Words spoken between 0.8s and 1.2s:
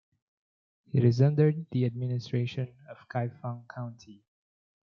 It